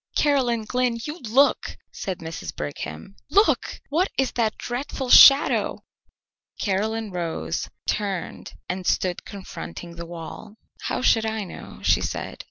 "Caroline 0.15 0.63
Glynn, 0.63 0.97
you 1.03 1.19
look!" 1.19 1.77
said 1.91 2.17
Mrs. 2.21 2.55
Brigham. 2.55 3.15
"Look! 3.29 3.79
What 3.89 4.09
is 4.17 4.31
that 4.31 4.57
dreadful 4.57 5.11
shadow?" 5.11 5.83
Caroline 6.59 7.11
rose, 7.11 7.69
turned, 7.87 8.53
and 8.67 8.87
stood 8.87 9.23
confronting 9.25 9.97
the 9.97 10.07
wall. 10.07 10.55
"How 10.87 11.03
should 11.03 11.27
I 11.27 11.43
know?" 11.43 11.81
she 11.83 12.01
said. 12.01 12.39